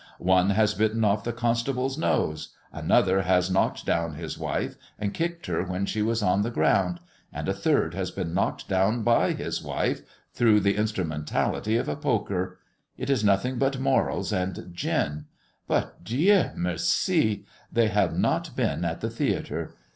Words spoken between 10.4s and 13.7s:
the instrumentality of a poker. It is nothing